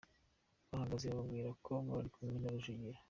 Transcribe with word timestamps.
Bahageze 0.69 1.05
bababwira 1.09 1.49
ko 1.65 1.73
bari 1.87 2.09
kumwe 2.13 2.37
na 2.39 2.49
Rujugira. 2.53 2.99